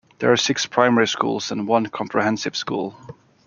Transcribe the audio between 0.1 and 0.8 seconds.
There are six